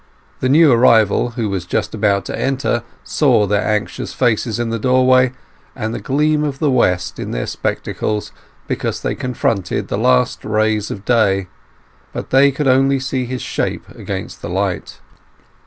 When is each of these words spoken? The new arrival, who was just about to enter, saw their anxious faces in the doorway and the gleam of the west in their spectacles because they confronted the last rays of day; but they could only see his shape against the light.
The 0.39 0.49
new 0.49 0.71
arrival, 0.71 1.29
who 1.37 1.47
was 1.47 1.67
just 1.67 1.93
about 1.93 2.25
to 2.25 2.35
enter, 2.35 2.81
saw 3.03 3.45
their 3.45 3.63
anxious 3.63 4.13
faces 4.15 4.57
in 4.57 4.71
the 4.71 4.79
doorway 4.79 5.31
and 5.75 5.93
the 5.93 5.99
gleam 5.99 6.43
of 6.43 6.57
the 6.57 6.71
west 6.71 7.19
in 7.19 7.29
their 7.29 7.45
spectacles 7.45 8.31
because 8.65 8.99
they 9.03 9.13
confronted 9.13 9.89
the 9.89 9.99
last 9.99 10.43
rays 10.43 10.89
of 10.89 11.05
day; 11.05 11.49
but 12.13 12.31
they 12.31 12.51
could 12.51 12.67
only 12.67 12.99
see 12.99 13.25
his 13.25 13.43
shape 13.43 13.87
against 13.89 14.41
the 14.41 14.49
light. 14.49 14.99